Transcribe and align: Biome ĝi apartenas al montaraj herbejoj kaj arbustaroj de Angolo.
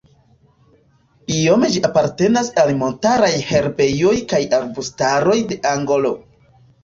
Biome 1.31 1.67
ĝi 1.73 1.81
apartenas 1.89 2.49
al 2.63 2.71
montaraj 2.79 3.29
herbejoj 3.51 4.15
kaj 4.33 4.41
arbustaroj 4.61 5.37
de 5.53 5.59
Angolo. 5.73 6.15